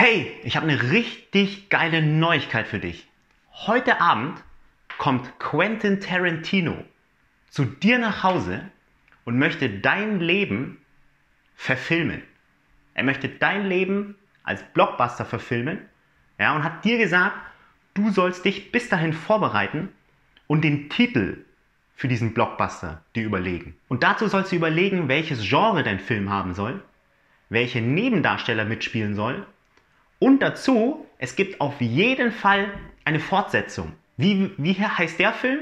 [0.00, 3.08] Hey, ich habe eine richtig geile Neuigkeit für dich.
[3.66, 4.40] Heute Abend
[4.96, 6.84] kommt Quentin Tarantino
[7.50, 8.60] zu dir nach Hause
[9.24, 10.78] und möchte dein Leben
[11.56, 12.22] verfilmen.
[12.94, 14.14] Er möchte dein Leben
[14.44, 15.80] als Blockbuster verfilmen
[16.38, 17.36] ja, und hat dir gesagt,
[17.94, 19.88] du sollst dich bis dahin vorbereiten
[20.46, 21.44] und den Titel
[21.96, 23.76] für diesen Blockbuster dir überlegen.
[23.88, 26.84] Und dazu sollst du überlegen, welches Genre dein Film haben soll,
[27.48, 29.44] welche Nebendarsteller mitspielen soll
[30.18, 32.72] und dazu, es gibt auf jeden Fall
[33.04, 33.92] eine Fortsetzung.
[34.16, 35.60] Wie, wie heißt der Film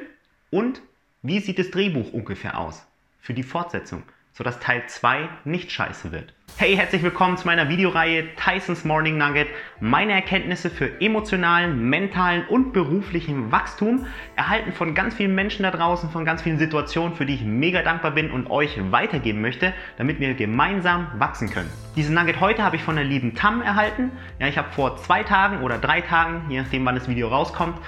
[0.50, 0.80] und
[1.22, 2.86] wie sieht das Drehbuch ungefähr aus
[3.20, 4.02] für die Fortsetzung?
[4.36, 6.34] Sodass Teil 2 nicht scheiße wird.
[6.58, 9.48] Hey, herzlich willkommen zu meiner Videoreihe Tysons Morning Nugget.
[9.80, 16.10] Meine Erkenntnisse für emotionalen, mentalen und beruflichen Wachstum, erhalten von ganz vielen Menschen da draußen,
[16.10, 20.20] von ganz vielen Situationen, für die ich mega dankbar bin und euch weitergeben möchte, damit
[20.20, 21.70] wir gemeinsam wachsen können.
[21.96, 24.12] Diesen Nugget heute habe ich von der lieben Tam erhalten.
[24.38, 27.78] Ja, ich habe vor zwei Tagen oder drei Tagen, je nachdem wann das Video rauskommt,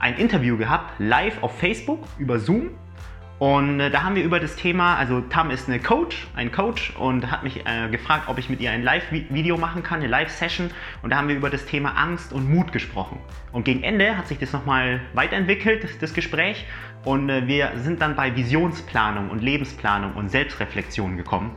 [0.00, 2.70] ein Interview gehabt, live auf Facebook über Zoom
[3.42, 6.94] und äh, da haben wir über das Thema, also Tam ist eine Coach, ein Coach
[6.96, 10.70] und hat mich äh, gefragt, ob ich mit ihr ein Live-Video machen kann, eine Live-Session.
[11.02, 13.18] Und da haben wir über das Thema Angst und Mut gesprochen.
[13.50, 16.64] Und gegen Ende hat sich das nochmal weiterentwickelt, das, das Gespräch.
[17.04, 21.56] Und äh, wir sind dann bei Visionsplanung und Lebensplanung und Selbstreflexion gekommen.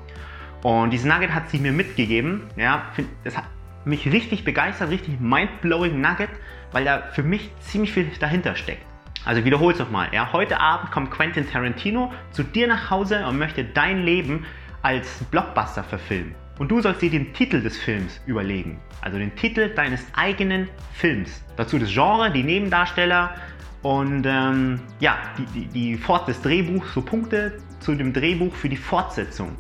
[0.63, 2.47] Und dieses Nugget hat sie mir mitgegeben.
[2.55, 2.91] Ja,
[3.23, 3.45] das hat
[3.85, 6.31] mich richtig begeistert, richtig mindblowing Nugget,
[6.71, 8.94] weil da für mich ziemlich viel dahinter steckt.
[9.25, 10.07] Also wiederhol's nochmal.
[10.13, 10.31] Ja?
[10.31, 14.45] Heute Abend kommt Quentin Tarantino zu dir nach Hause und möchte dein Leben
[14.83, 16.35] als Blockbuster verfilmen.
[16.59, 18.79] Und du sollst dir den Titel des Films überlegen.
[19.01, 21.43] Also den Titel deines eigenen Films.
[21.57, 23.35] Dazu das Genre, die Nebendarsteller
[23.81, 28.69] und ähm, ja, die, die, die Fort des Drehbuchs, so Punkte zu dem Drehbuch für
[28.69, 29.55] die Fortsetzung.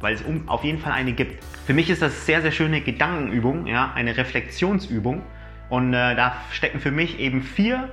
[0.00, 1.44] Weil es um, auf jeden Fall eine gibt.
[1.66, 5.22] Für mich ist das sehr, sehr schöne Gedankenübung, ja, eine Reflexionsübung.
[5.68, 7.90] Und äh, da stecken für mich eben vier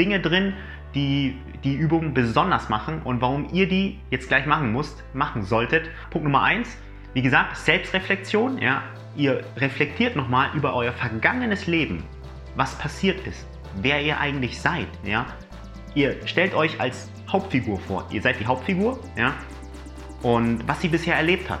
[0.00, 0.54] Dinge drin,
[0.94, 5.90] die die Übung besonders machen und warum ihr die jetzt gleich machen müsst, machen solltet.
[6.08, 6.74] Punkt Nummer eins,
[7.12, 8.56] wie gesagt, Selbstreflexion.
[8.56, 8.82] Ja,
[9.14, 12.02] ihr reflektiert nochmal über euer vergangenes Leben,
[12.56, 13.46] was passiert ist,
[13.82, 14.88] wer ihr eigentlich seid.
[15.04, 15.26] Ja,
[15.94, 18.06] ihr stellt euch als Hauptfigur vor.
[18.10, 19.34] Ihr seid die Hauptfigur, ja,
[20.22, 21.60] und was sie bisher erlebt hat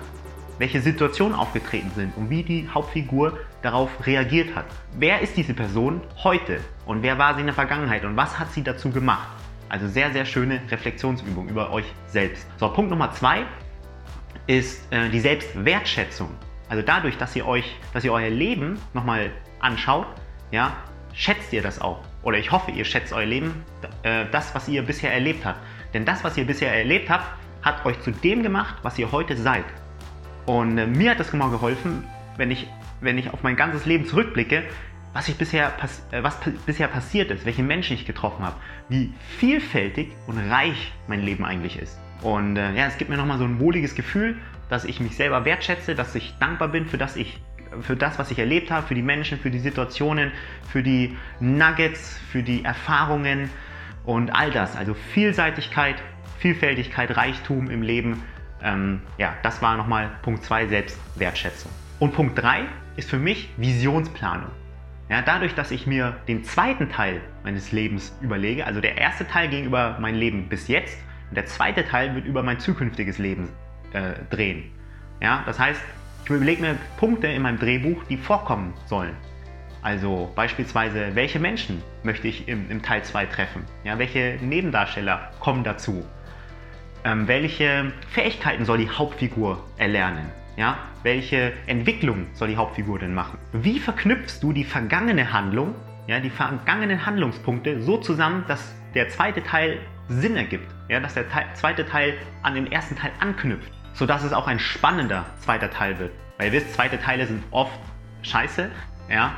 [0.60, 4.66] welche Situationen aufgetreten sind und wie die Hauptfigur darauf reagiert hat.
[4.92, 8.52] Wer ist diese Person heute und wer war sie in der Vergangenheit und was hat
[8.52, 9.26] sie dazu gemacht?
[9.70, 12.46] Also sehr, sehr schöne Reflexionsübung über euch selbst.
[12.58, 13.46] So, Punkt Nummer zwei
[14.46, 16.28] ist äh, die Selbstwertschätzung.
[16.68, 20.08] Also dadurch, dass ihr euch, dass ihr euer Leben nochmal anschaut,
[20.50, 20.76] ja,
[21.14, 22.02] schätzt ihr das auch.
[22.22, 23.64] Oder ich hoffe, ihr schätzt euer Leben,
[24.02, 25.60] äh, das, was ihr bisher erlebt habt.
[25.94, 27.24] Denn das, was ihr bisher erlebt habt,
[27.62, 29.64] hat euch zu dem gemacht, was ihr heute seid.
[30.50, 32.02] Und äh, mir hat das immer geholfen,
[32.36, 32.66] wenn ich,
[33.00, 34.64] wenn ich auf mein ganzes Leben zurückblicke,
[35.12, 35.72] was, ich bisher,
[36.10, 38.56] äh, was bisher passiert ist, welche Menschen ich getroffen habe,
[38.88, 42.00] wie vielfältig und reich mein Leben eigentlich ist.
[42.22, 45.44] Und äh, ja, es gibt mir nochmal so ein wohliges Gefühl, dass ich mich selber
[45.44, 47.40] wertschätze, dass ich dankbar bin für das, ich,
[47.82, 50.32] für das, was ich erlebt habe, für die Menschen, für die Situationen,
[50.68, 53.50] für die Nuggets, für die Erfahrungen
[54.04, 54.76] und all das.
[54.76, 56.02] Also Vielseitigkeit,
[56.40, 58.24] Vielfältigkeit, Reichtum im Leben
[58.62, 61.70] ähm, ja, das war nochmal Punkt 2, Selbstwertschätzung.
[61.98, 62.64] Und Punkt 3
[62.96, 64.50] ist für mich Visionsplanung.
[65.08, 69.48] Ja, dadurch, dass ich mir den zweiten Teil meines Lebens überlege, also der erste Teil
[69.48, 70.96] gegenüber mein Leben bis jetzt
[71.28, 73.48] und der zweite Teil wird über mein zukünftiges Leben
[73.92, 74.70] äh, drehen.
[75.20, 75.80] Ja, das heißt,
[76.24, 79.16] ich überlege mir Punkte in meinem Drehbuch, die vorkommen sollen.
[79.82, 83.64] Also beispielsweise, welche Menschen möchte ich im, im Teil 2 treffen?
[83.82, 86.04] Ja, welche Nebendarsteller kommen dazu?
[87.04, 90.30] Ähm, welche Fähigkeiten soll die Hauptfigur erlernen?
[90.56, 90.78] Ja?
[91.02, 93.38] Welche Entwicklung soll die Hauptfigur denn machen?
[93.52, 95.74] Wie verknüpfst du die vergangene Handlung,
[96.06, 99.78] ja, die vergangenen Handlungspunkte so zusammen, dass der zweite Teil
[100.08, 100.68] Sinn ergibt?
[100.88, 104.58] Ja, dass der Teil, zweite Teil an den ersten Teil anknüpft, sodass es auch ein
[104.58, 106.12] spannender zweiter Teil wird.
[106.36, 107.78] Weil ihr wisst, zweite Teile sind oft
[108.22, 108.70] scheiße,
[109.08, 109.34] ja,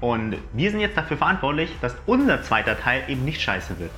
[0.00, 3.90] und wir sind jetzt dafür verantwortlich, dass unser zweiter Teil eben nicht scheiße wird.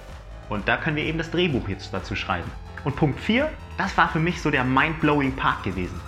[0.49, 2.51] Und da können wir eben das Drehbuch jetzt dazu schreiben.
[2.85, 6.01] Und Punkt 4, das war für mich so der mind-blowing Part gewesen.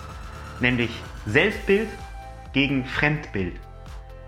[0.61, 0.91] Nämlich
[1.27, 1.89] Selbstbild
[2.53, 3.55] gegen Fremdbild.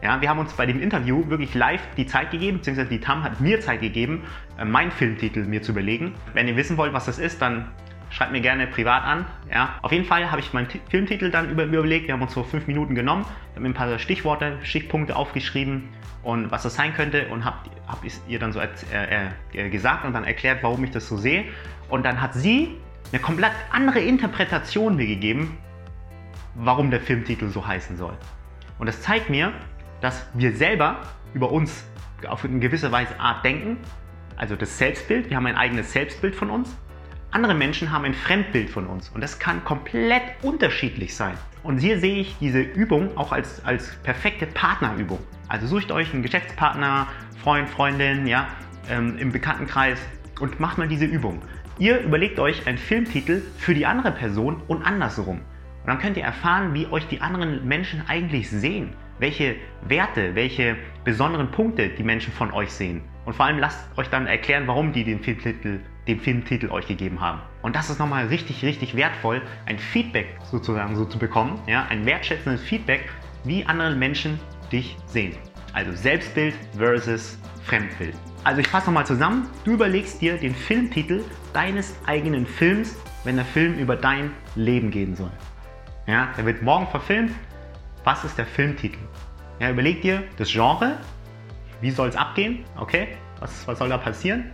[0.03, 3.23] Ja, wir haben uns bei dem Interview wirklich live die Zeit gegeben, beziehungsweise die Tam
[3.23, 4.25] hat mir Zeit gegeben,
[4.59, 6.15] äh, meinen Filmtitel mir zu überlegen.
[6.35, 7.69] Wenn ihr wissen wollt, was das ist, dann
[8.13, 9.25] schreibt mir gerne privat an.
[9.51, 12.07] Ja, auf jeden Fall habe ich meinen Filmtitel dann über, überlegt.
[12.07, 13.25] Wir haben uns so fünf Minuten genommen,
[13.57, 15.89] haben ein paar Stichworte, Stichpunkte aufgeschrieben
[16.23, 18.69] und was das sein könnte und habe hab ihr dann so äh,
[19.53, 21.47] äh, gesagt und dann erklärt, warum ich das so sehe.
[21.89, 22.77] Und dann hat sie
[23.13, 25.59] eine komplett andere Interpretation mir gegeben,
[26.55, 28.15] warum der Filmtitel so heißen soll.
[28.79, 29.53] Und das zeigt mir,
[30.01, 31.01] dass wir selber
[31.33, 31.87] über uns
[32.29, 33.79] auf eine gewisse Weise Art denken,
[34.37, 36.77] also das Selbstbild, wir haben ein eigenes Selbstbild von uns.
[37.35, 41.33] Andere Menschen haben ein Fremdbild von uns und das kann komplett unterschiedlich sein.
[41.63, 45.19] Und hier sehe ich diese Übung auch als, als perfekte Partnerübung.
[45.49, 47.07] Also sucht euch einen Geschäftspartner,
[47.43, 48.49] Freund, Freundin, ja,
[48.91, 49.99] ähm, im Bekanntenkreis
[50.41, 51.41] und macht mal diese Übung.
[51.79, 55.39] Ihr überlegt euch einen Filmtitel für die andere Person und andersrum.
[55.39, 59.57] Und dann könnt ihr erfahren, wie euch die anderen Menschen eigentlich sehen, welche
[59.89, 63.01] Werte, welche besonderen Punkte die Menschen von euch sehen.
[63.25, 67.21] Und vor allem lasst euch dann erklären, warum die den Filmtitel, den Filmtitel euch gegeben
[67.21, 67.41] haben.
[67.63, 72.05] Und das ist nochmal richtig, richtig wertvoll, ein Feedback sozusagen so zu bekommen, ja, ein
[72.05, 73.09] wertschätzendes Feedback,
[73.45, 74.39] wie andere Menschen
[74.71, 75.37] dich sehen.
[75.73, 78.15] Also Selbstbild versus Fremdbild.
[78.45, 79.49] Also ich fasse nochmal zusammen.
[79.65, 85.15] Du überlegst dir den Filmtitel deines eigenen Films, wenn der Film über dein Leben gehen
[85.15, 85.31] soll.
[86.07, 87.33] Ja, der wird morgen verfilmt.
[88.05, 88.99] Was ist der Filmtitel?
[89.61, 90.99] Ja, überleg dir das Genre.
[91.81, 92.65] Wie soll es abgehen?
[92.77, 93.09] Okay,
[93.39, 94.51] was, was soll da passieren?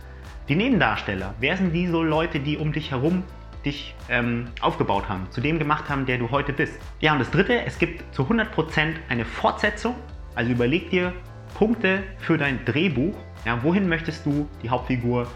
[0.49, 1.35] Die Nebendarsteller.
[1.39, 3.23] Wer sind die so Leute, die um dich herum
[3.63, 6.73] dich ähm, aufgebaut haben, zu dem gemacht haben, der du heute bist?
[7.01, 9.93] Ja, und das dritte, es gibt zu 100% eine Fortsetzung.
[10.33, 11.13] Also überleg dir
[11.53, 13.13] Punkte für dein Drehbuch.
[13.45, 15.27] Ja, wohin möchtest du die Hauptfigur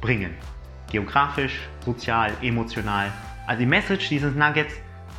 [0.00, 0.34] bringen?
[0.90, 3.12] Geografisch, sozial, emotional.
[3.46, 4.74] Also die Message dieses Nuggets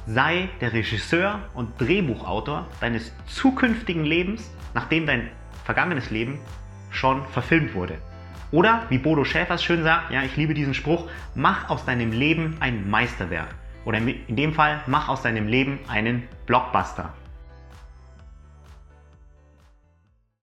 [0.07, 5.29] sei der Regisseur und Drehbuchautor deines zukünftigen Lebens, nachdem dein
[5.63, 6.39] vergangenes Leben
[6.89, 7.99] schon verfilmt wurde.
[8.53, 12.55] Oder, wie Bodo Schäfers schön sagt, ja, ich liebe diesen Spruch, mach aus deinem Leben
[12.59, 13.47] ein Meisterwerk.
[13.83, 17.13] Oder in dem Fall, mach aus deinem Leben einen Blockbuster.